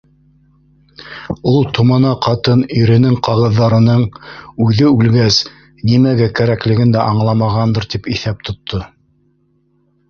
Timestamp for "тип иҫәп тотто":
7.95-8.83